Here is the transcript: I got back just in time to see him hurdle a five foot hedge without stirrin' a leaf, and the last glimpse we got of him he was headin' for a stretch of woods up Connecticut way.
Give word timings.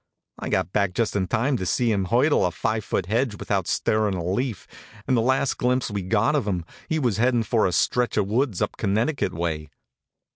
I 0.39 0.49
got 0.49 0.73
back 0.73 0.93
just 0.95 1.15
in 1.15 1.27
time 1.27 1.57
to 1.57 1.65
see 1.67 1.91
him 1.91 2.05
hurdle 2.05 2.43
a 2.43 2.49
five 2.51 2.83
foot 2.83 3.05
hedge 3.05 3.35
without 3.37 3.67
stirrin' 3.67 4.15
a 4.15 4.23
leaf, 4.23 4.65
and 5.05 5.15
the 5.15 5.21
last 5.21 5.59
glimpse 5.59 5.91
we 5.91 6.01
got 6.01 6.33
of 6.35 6.47
him 6.47 6.65
he 6.89 6.97
was 6.97 7.17
headin' 7.17 7.43
for 7.43 7.67
a 7.67 7.71
stretch 7.71 8.17
of 8.17 8.25
woods 8.27 8.63
up 8.63 8.77
Connecticut 8.77 9.31
way. 9.31 9.69